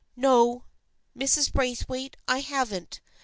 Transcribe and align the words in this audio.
"No, 0.15 0.63
Mrs. 1.15 1.53
Braithwaite, 1.53 2.17
I 2.27 2.39
haven't. 2.39 3.01